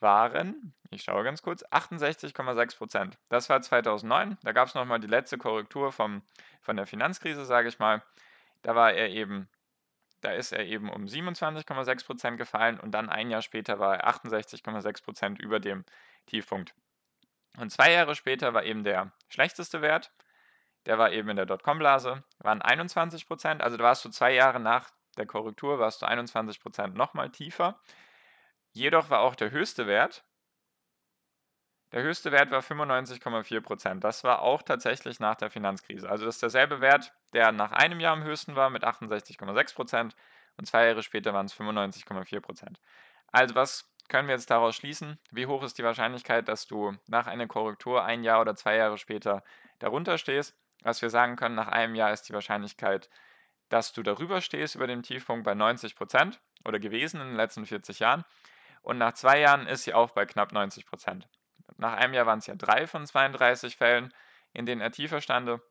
waren, 0.00 0.74
ich 0.90 1.02
schaue 1.02 1.22
ganz 1.22 1.42
kurz, 1.42 1.64
68,6 1.66 2.76
Prozent. 2.76 3.18
Das 3.28 3.48
war 3.48 3.62
2009. 3.62 4.38
Da 4.42 4.52
gab 4.52 4.68
es 4.68 4.74
nochmal 4.74 4.98
die 4.98 5.06
letzte 5.06 5.38
Korrektur 5.38 5.92
vom, 5.92 6.22
von 6.60 6.76
der 6.76 6.86
Finanzkrise, 6.86 7.44
sage 7.44 7.68
ich 7.68 7.78
mal. 7.78 8.02
Da 8.62 8.74
war 8.74 8.92
er 8.92 9.10
eben 9.10 9.48
da 10.24 10.32
ist 10.32 10.52
er 10.52 10.64
eben 10.64 10.90
um 10.90 11.04
27,6% 11.04 12.36
gefallen 12.36 12.80
und 12.80 12.92
dann 12.92 13.10
ein 13.10 13.30
Jahr 13.30 13.42
später 13.42 13.78
war 13.78 13.96
er 13.98 14.08
68,6% 14.08 15.38
über 15.40 15.60
dem 15.60 15.84
Tiefpunkt. 16.26 16.74
Und 17.58 17.70
zwei 17.70 17.92
Jahre 17.92 18.14
später 18.14 18.54
war 18.54 18.64
eben 18.64 18.84
der 18.84 19.12
schlechteste 19.28 19.82
Wert, 19.82 20.12
der 20.86 20.98
war 20.98 21.12
eben 21.12 21.28
in 21.28 21.36
der 21.36 21.46
Dotcom-Blase, 21.46 22.24
waren 22.38 22.62
21%, 22.62 23.60
also 23.60 23.76
da 23.76 23.84
warst 23.84 24.04
du 24.04 24.08
zwei 24.08 24.32
Jahre 24.32 24.60
nach 24.60 24.90
der 25.16 25.26
Korrektur, 25.26 25.78
warst 25.78 26.02
du 26.02 26.06
21% 26.06 26.88
nochmal 26.88 27.30
tiefer. 27.30 27.80
Jedoch 28.72 29.10
war 29.10 29.20
auch 29.20 29.34
der 29.34 29.50
höchste 29.50 29.86
Wert, 29.86 30.24
der 31.94 32.02
höchste 32.02 32.32
Wert 32.32 32.50
war 32.50 32.60
95,4% 32.60 34.00
Das 34.00 34.24
war 34.24 34.42
auch 34.42 34.62
tatsächlich 34.62 35.20
nach 35.20 35.36
der 35.36 35.48
Finanzkrise. 35.48 36.10
Also 36.10 36.24
das 36.24 36.34
ist 36.34 36.42
derselbe 36.42 36.80
Wert, 36.80 37.12
der 37.32 37.52
nach 37.52 37.70
einem 37.70 38.00
Jahr 38.00 38.14
am 38.14 38.24
höchsten 38.24 38.56
war 38.56 38.68
mit 38.68 38.84
68,6% 38.84 40.10
und 40.56 40.66
zwei 40.66 40.88
Jahre 40.88 41.04
später 41.04 41.32
waren 41.32 41.46
es 41.46 41.54
95,4% 41.54 42.78
Also 43.30 43.54
was 43.54 43.88
können 44.08 44.26
wir 44.26 44.34
jetzt 44.34 44.50
daraus 44.50 44.74
schließen? 44.74 45.20
Wie 45.30 45.46
hoch 45.46 45.62
ist 45.62 45.78
die 45.78 45.84
Wahrscheinlichkeit, 45.84 46.48
dass 46.48 46.66
du 46.66 46.96
nach 47.06 47.28
einer 47.28 47.46
Korrektur 47.46 48.04
ein 48.04 48.24
Jahr 48.24 48.40
oder 48.40 48.56
zwei 48.56 48.74
Jahre 48.74 48.98
später 48.98 49.44
darunter 49.78 50.18
stehst? 50.18 50.56
Was 50.82 51.00
wir 51.00 51.10
sagen 51.10 51.36
können, 51.36 51.54
nach 51.54 51.68
einem 51.68 51.94
Jahr 51.94 52.12
ist 52.12 52.22
die 52.22 52.32
Wahrscheinlichkeit, 52.32 53.08
dass 53.68 53.92
du 53.92 54.02
darüber 54.02 54.40
stehst 54.40 54.74
über 54.74 54.88
dem 54.88 55.04
Tiefpunkt 55.04 55.44
bei 55.44 55.52
90% 55.52 56.38
oder 56.64 56.80
gewesen 56.80 57.20
in 57.20 57.28
den 57.28 57.36
letzten 57.36 57.66
40 57.66 58.00
Jahren. 58.00 58.24
Und 58.82 58.98
nach 58.98 59.12
zwei 59.12 59.38
Jahren 59.38 59.68
ist 59.68 59.84
sie 59.84 59.94
auch 59.94 60.10
bei 60.10 60.26
knapp 60.26 60.50
90 60.50 60.86
nach 61.76 61.94
einem 61.94 62.14
Jahr 62.14 62.26
waren 62.26 62.38
es 62.38 62.46
ja 62.46 62.54
drei 62.54 62.86
von 62.86 63.06
32 63.06 63.76
Fällen, 63.76 64.12
in 64.52 64.66
denen 64.66 64.80
er 64.80 64.92
tiefer 64.92 65.20
stande. 65.20 65.62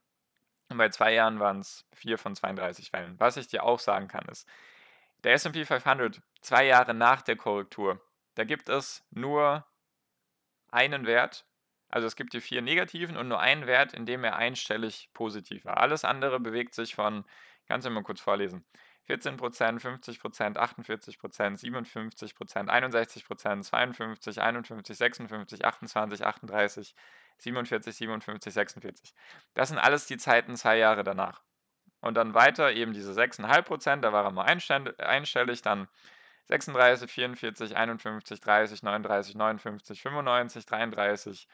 Und 0.69 0.77
bei 0.77 0.89
zwei 0.89 1.13
Jahren 1.13 1.39
waren 1.39 1.59
es 1.59 1.85
vier 1.93 2.17
von 2.17 2.35
32 2.35 2.91
Fällen. 2.91 3.19
Was 3.19 3.37
ich 3.37 3.47
dir 3.47 3.63
auch 3.63 3.79
sagen 3.79 4.07
kann, 4.07 4.25
ist, 4.25 4.47
der 5.23 5.33
SP 5.39 5.63
500, 5.63 6.21
zwei 6.41 6.65
Jahre 6.65 6.93
nach 6.93 7.21
der 7.21 7.35
Korrektur, 7.35 8.01
da 8.35 8.43
gibt 8.43 8.69
es 8.69 9.05
nur 9.11 9.65
einen 10.71 11.05
Wert. 11.05 11.45
Also 11.89 12.07
es 12.07 12.15
gibt 12.15 12.33
die 12.33 12.41
vier 12.41 12.61
negativen 12.61 13.15
und 13.17 13.27
nur 13.27 13.39
einen 13.39 13.67
Wert, 13.67 13.93
in 13.93 14.05
dem 14.05 14.23
er 14.23 14.35
einstellig 14.35 15.09
positiv 15.13 15.65
war. 15.65 15.77
Alles 15.77 16.03
andere 16.03 16.39
bewegt 16.39 16.73
sich 16.73 16.95
von, 16.95 17.23
kannst 17.67 17.85
du 17.85 17.91
mal 17.91 18.03
kurz 18.03 18.19
vorlesen, 18.19 18.65
14 19.05 19.37
Prozent, 19.37 19.81
50 19.81 20.19
Prozent, 20.19 20.57
48 20.57 21.19
Prozent, 21.19 21.59
57 21.59 22.35
Prozent, 22.35 22.69
61 22.69 23.25
Prozent, 23.25 23.65
52, 23.65 24.41
51, 24.41 24.97
56, 24.97 25.65
28, 25.65 26.25
38, 26.25 26.95
47, 27.37 27.95
57, 27.95 28.53
46. 28.53 29.13
Das 29.53 29.69
sind 29.69 29.79
alles 29.79 30.05
die 30.07 30.17
Zeiten 30.17 30.55
zwei 30.55 30.77
Jahre 30.77 31.03
danach. 31.03 31.41
Und 31.99 32.15
dann 32.15 32.33
weiter 32.33 32.71
eben 32.73 32.93
diese 32.93 33.13
6,5 33.13 33.61
Prozent, 33.63 34.03
da 34.03 34.13
war 34.13 34.25
er 34.25 34.31
mal 34.31 34.45
einstellig, 34.45 35.61
dann 35.61 35.87
36, 36.45 37.09
44, 37.09 37.75
51, 37.75 38.41
30, 38.41 38.83
39, 38.83 39.35
59, 39.35 40.01
95, 40.01 40.65
33, 40.65 41.47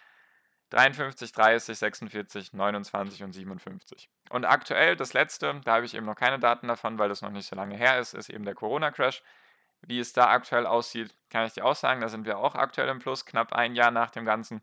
53, 0.69 1.31
30, 1.31 1.77
46, 1.77 2.53
29 2.53 3.23
und 3.23 3.33
57. 3.33 4.09
Und 4.29 4.45
aktuell, 4.45 4.95
das 4.95 5.13
letzte, 5.13 5.59
da 5.63 5.75
habe 5.75 5.85
ich 5.85 5.95
eben 5.95 6.05
noch 6.05 6.15
keine 6.15 6.39
Daten 6.39 6.67
davon, 6.67 6.99
weil 6.99 7.09
das 7.09 7.21
noch 7.21 7.31
nicht 7.31 7.47
so 7.47 7.55
lange 7.55 7.75
her 7.75 7.99
ist, 7.99 8.13
ist 8.13 8.29
eben 8.29 8.45
der 8.45 8.55
Corona-Crash. 8.55 9.23
Wie 9.81 9.99
es 9.99 10.13
da 10.13 10.29
aktuell 10.29 10.65
aussieht, 10.65 11.15
kann 11.29 11.45
ich 11.45 11.53
dir 11.53 11.65
auch 11.65 11.75
sagen. 11.75 12.01
Da 12.01 12.09
sind 12.09 12.25
wir 12.25 12.37
auch 12.37 12.55
aktuell 12.55 12.89
im 12.89 12.99
Plus, 12.99 13.25
knapp 13.25 13.53
ein 13.53 13.75
Jahr 13.75 13.91
nach 13.91 14.11
dem 14.11 14.25
Ganzen. 14.25 14.61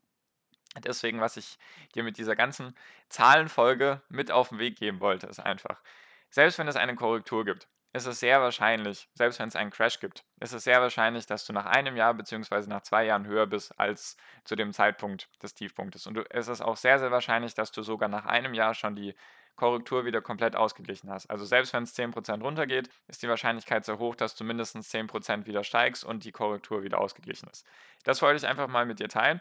Deswegen, 0.85 1.21
was 1.21 1.37
ich 1.37 1.59
dir 1.95 2.03
mit 2.03 2.19
dieser 2.19 2.37
ganzen 2.37 2.77
Zahlenfolge 3.09 4.03
mit 4.09 4.31
auf 4.31 4.51
den 4.51 4.59
Weg 4.59 4.77
geben 4.79 5.01
wollte, 5.01 5.27
ist 5.27 5.41
einfach, 5.41 5.81
selbst 6.29 6.59
wenn 6.59 6.69
es 6.69 6.77
eine 6.77 6.95
Korrektur 6.95 7.45
gibt, 7.45 7.67
ist 7.93 8.07
es 8.07 8.21
sehr 8.21 8.41
wahrscheinlich, 8.41 9.09
selbst 9.15 9.39
wenn 9.39 9.49
es 9.49 9.57
einen 9.57 9.71
Crash 9.71 10.01
gibt, 10.01 10.25
ist 10.41 10.53
es 10.53 10.65
sehr 10.65 10.81
wahrscheinlich, 10.81 11.27
dass 11.27 11.47
du 11.47 11.53
nach 11.53 11.67
einem 11.67 11.97
Jahr 11.97 12.15
bzw. 12.15 12.67
nach 12.67 12.83
zwei 12.83 13.05
Jahren 13.07 13.27
höher 13.27 13.47
bist 13.47 13.79
als 13.79 14.17
zu 14.45 14.55
dem 14.55 14.73
Zeitpunkt 14.73 15.29
des 15.43 15.55
Tiefpunktes. 15.55 16.07
Und 16.07 16.15
du, 16.15 16.25
es 16.31 16.49
ist 16.49 16.61
auch 16.61 16.77
sehr, 16.77 16.99
sehr 16.99 17.11
wahrscheinlich, 17.11 17.55
dass 17.55 17.73
du 17.73 17.83
sogar 17.83 18.09
nach 18.09 18.27
einem 18.27 18.55
Jahr 18.55 18.75
schon 18.75 18.97
die 18.97 19.15
Korrektur 19.57 20.05
wieder 20.05 20.21
komplett 20.21 20.55
ausgeglichen 20.55 21.11
hast. 21.11 21.31
Also 21.31 21.45
selbst 21.45 21.73
wenn 21.73 21.83
es 21.83 21.97
10% 21.97 22.43
runtergeht, 22.43 22.91
ist 23.09 23.23
die 23.23 23.29
Wahrscheinlichkeit 23.29 23.85
sehr 23.87 23.99
hoch, 23.99 24.15
dass 24.15 24.37
du 24.37 24.45
mindestens 24.45 24.93
10% 24.93 25.47
wieder 25.47 25.65
steigst 25.65 26.05
und 26.05 26.25
die 26.25 26.33
Korrektur 26.33 26.83
wieder 26.83 27.01
ausgeglichen 27.01 27.49
ist. 27.49 27.67
Das 28.05 28.21
wollte 28.21 28.37
ich 28.37 28.47
einfach 28.47 28.69
mal 28.69 28.85
mit 28.85 29.01
dir 29.01 29.09
teilen. 29.09 29.41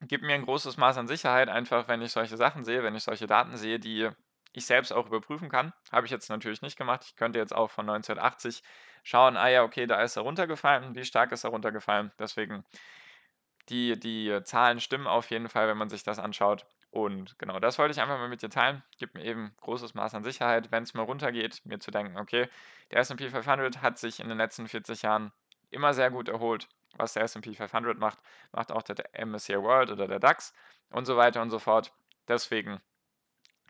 Gibt 0.00 0.24
mir 0.24 0.34
ein 0.34 0.44
großes 0.44 0.76
Maß 0.76 0.98
an 0.98 1.06
Sicherheit, 1.06 1.48
einfach 1.48 1.86
wenn 1.88 2.02
ich 2.02 2.12
solche 2.12 2.36
Sachen 2.36 2.64
sehe, 2.64 2.82
wenn 2.82 2.94
ich 2.94 3.04
solche 3.04 3.26
Daten 3.26 3.56
sehe, 3.56 3.78
die 3.78 4.10
ich 4.54 4.66
selbst 4.66 4.92
auch 4.92 5.06
überprüfen 5.06 5.48
kann. 5.48 5.72
Habe 5.92 6.06
ich 6.06 6.12
jetzt 6.12 6.30
natürlich 6.30 6.62
nicht 6.62 6.78
gemacht. 6.78 7.04
Ich 7.06 7.16
könnte 7.16 7.38
jetzt 7.38 7.54
auch 7.54 7.70
von 7.70 7.88
1980 7.88 8.62
schauen, 9.02 9.36
ah 9.36 9.48
ja, 9.48 9.62
okay, 9.62 9.86
da 9.86 10.00
ist 10.02 10.16
er 10.16 10.22
runtergefallen. 10.22 10.94
Wie 10.94 11.04
stark 11.04 11.32
ist 11.32 11.44
er 11.44 11.50
runtergefallen? 11.50 12.12
Deswegen, 12.18 12.64
die, 13.68 13.98
die 13.98 14.40
Zahlen 14.44 14.80
stimmen 14.80 15.06
auf 15.06 15.30
jeden 15.30 15.48
Fall, 15.48 15.68
wenn 15.68 15.76
man 15.76 15.90
sich 15.90 16.04
das 16.04 16.18
anschaut. 16.18 16.66
Und 16.90 17.36
genau, 17.40 17.58
das 17.58 17.78
wollte 17.78 17.92
ich 17.92 18.00
einfach 18.00 18.18
mal 18.18 18.28
mit 18.28 18.42
dir 18.42 18.50
teilen. 18.50 18.84
Gibt 18.98 19.14
mir 19.14 19.24
eben 19.24 19.52
großes 19.60 19.94
Maß 19.94 20.14
an 20.14 20.22
Sicherheit, 20.22 20.70
wenn 20.70 20.84
es 20.84 20.94
mal 20.94 21.02
runtergeht, 21.02 21.62
mir 21.64 21.80
zu 21.80 21.90
denken, 21.90 22.16
okay, 22.18 22.48
der 22.92 23.00
SP 23.02 23.26
500 23.28 23.82
hat 23.82 23.98
sich 23.98 24.20
in 24.20 24.28
den 24.28 24.38
letzten 24.38 24.68
40 24.68 25.02
Jahren 25.02 25.32
immer 25.70 25.92
sehr 25.92 26.12
gut 26.12 26.28
erholt. 26.28 26.68
Was 26.96 27.14
der 27.14 27.24
SP 27.26 27.50
500 27.56 27.98
macht, 27.98 28.20
macht 28.52 28.70
auch 28.70 28.82
der 28.82 28.96
MSCI 29.26 29.60
World 29.60 29.90
oder 29.90 30.06
der 30.06 30.20
DAX 30.20 30.52
und 30.90 31.04
so 31.06 31.16
weiter 31.16 31.42
und 31.42 31.50
so 31.50 31.58
fort. 31.58 31.92
Deswegen 32.28 32.80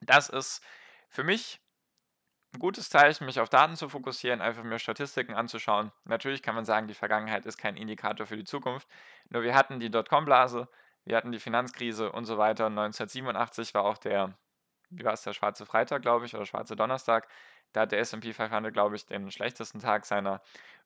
das 0.07 0.29
ist 0.29 0.63
für 1.09 1.25
mich 1.25 1.61
ein 2.55 2.61
gutes 2.61 2.89
Zeichen, 2.89 3.27
mich 3.27 3.41
auf 3.41 3.49
Daten 3.49 3.77
zu 3.77 3.89
fokussieren, 3.89 4.41
einfach 4.41 4.63
mir 4.63 4.79
Statistiken 4.79 5.35
anzuschauen. 5.35 5.93
Natürlich 6.05 6.43
kann 6.43 6.55
man 6.55 6.65
sagen, 6.65 6.87
die 6.87 6.95
Vergangenheit 6.95 7.47
ist 7.47 7.59
kein 7.59 7.77
Indikator 7.77 8.27
für 8.27 8.37
die 8.37 8.45
Zukunft. 8.45 8.89
Nur 9.29 9.43
wir 9.43 9.55
hatten 9.55 9.81
die 9.81 9.91
Dotcom-Blase, 9.91 10.69
wir 11.05 11.17
hatten 11.17 11.33
die 11.33 11.41
Finanzkrise 11.41 12.13
und 12.13 12.25
so 12.25 12.39
weiter. 12.39 12.67
1987 12.67 13.75
war 13.75 13.85
auch 13.85 13.99
der, 13.99 14.39
wie 14.91 15.05
war 15.05 15.13
es, 15.13 15.23
der 15.23 15.33
schwarze 15.33 15.67
Freitag, 15.67 16.03
glaube 16.03 16.27
ich, 16.27 16.35
oder 16.35 16.47
schwarze 16.47 16.77
Donnerstag. 16.77 17.29
Da 17.73 17.83
hat 17.83 17.93
der 17.93 17.99
SP 17.99 18.31
500, 18.33 18.73
glaube 18.73 18.97
ich, 18.97 19.05
den 19.07 19.31
schlechtesten 19.31 19.81
Tag 19.81 20.07
seiner 20.07 20.41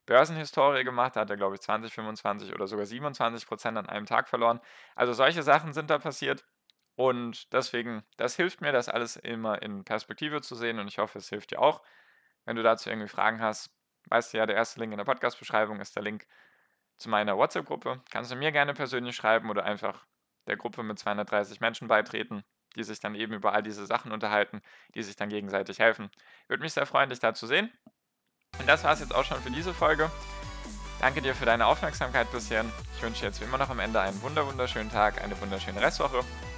Börsenhistorie 0.07 0.85
gemacht. 0.85 1.17
Da 1.17 1.21
hat 1.21 1.31
er, 1.31 1.37
glaube 1.37 1.55
ich, 1.57 1.61
20, 1.61 1.93
25 1.93 2.55
oder 2.55 2.67
sogar 2.67 2.87
27 2.87 3.47
Prozent 3.47 3.77
an 3.77 3.89
einem 3.89 4.07
Tag 4.07 4.29
verloren. 4.29 4.61
Also 4.97 5.13
solche 5.13 5.43
Sachen 5.43 5.75
sind 5.75 5.91
da 5.91 5.99
passiert. 5.99 6.45
Und 6.99 7.53
deswegen, 7.53 8.03
das 8.17 8.35
hilft 8.35 8.61
mir, 8.61 8.73
das 8.73 8.89
alles 8.89 9.15
immer 9.15 9.63
in 9.63 9.85
Perspektive 9.85 10.41
zu 10.41 10.57
sehen 10.57 10.81
und 10.81 10.89
ich 10.89 10.99
hoffe, 10.99 11.19
es 11.19 11.29
hilft 11.29 11.53
dir 11.53 11.61
auch. 11.61 11.81
Wenn 12.45 12.57
du 12.57 12.65
dazu 12.65 12.91
irgendwie 12.91 13.07
Fragen 13.07 13.41
hast, 13.41 13.71
weißt 14.09 14.33
du 14.33 14.39
ja, 14.39 14.47
der 14.47 14.57
erste 14.57 14.81
Link 14.81 14.91
in 14.91 14.99
der 14.99 15.05
Podcast-Beschreibung 15.05 15.79
ist 15.79 15.95
der 15.95 16.03
Link 16.03 16.27
zu 16.97 17.09
meiner 17.09 17.37
WhatsApp-Gruppe. 17.37 18.03
Kannst 18.11 18.33
du 18.33 18.35
mir 18.35 18.51
gerne 18.51 18.75
persönlich 18.75 19.15
schreiben 19.15 19.49
oder 19.49 19.65
einfach 19.65 20.07
der 20.49 20.57
Gruppe 20.57 20.83
mit 20.83 20.99
230 20.99 21.61
Menschen 21.61 21.87
beitreten, 21.87 22.43
die 22.75 22.83
sich 22.83 22.99
dann 22.99 23.15
eben 23.15 23.33
über 23.33 23.53
all 23.53 23.63
diese 23.63 23.87
Sachen 23.87 24.11
unterhalten, 24.11 24.61
die 24.97 25.05
sich 25.05 25.15
dann 25.15 25.29
gegenseitig 25.29 25.79
helfen. 25.79 26.11
Würde 26.49 26.65
mich 26.65 26.73
sehr 26.73 26.85
freuen, 26.85 27.11
dich 27.11 27.21
da 27.21 27.33
zu 27.33 27.47
sehen. 27.47 27.73
Und 28.59 28.69
das 28.69 28.83
war 28.83 28.95
es 28.95 28.99
jetzt 28.99 29.15
auch 29.15 29.25
schon 29.25 29.41
für 29.41 29.53
diese 29.53 29.73
Folge. 29.73 30.11
Danke 30.99 31.23
dir 31.23 31.37
für 31.37 31.47
deine 31.47 31.67
Aufmerksamkeit 31.67 32.29
bisher. 32.33 32.65
Ich 32.97 33.03
wünsche 33.05 33.25
jetzt 33.25 33.41
wie 33.41 33.45
immer 33.45 33.59
noch 33.59 33.71
am 33.71 33.79
Ende 33.79 34.01
einen 34.01 34.21
wunderschönen 34.21 34.91
Tag, 34.91 35.23
eine 35.23 35.41
wunderschöne 35.41 35.81
Restwoche. 35.81 36.25